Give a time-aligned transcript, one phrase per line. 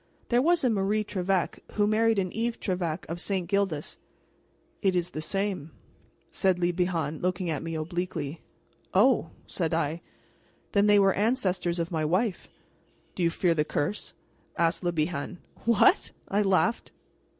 [0.29, 3.47] "There was a Marie Trevec who married an Yves Trevec of St.
[3.47, 3.99] Gildas"
[4.81, 5.69] "It is the same,"
[6.31, 8.41] said Le Bihan, looking at me obliquely.
[8.95, 10.01] "Oh!" said I;
[10.71, 12.49] "then they were ancestors of my wife."
[13.13, 14.15] "Do you fear the curse?"
[14.57, 15.37] asked Le Bihan.
[15.65, 16.91] "What?" I laughed.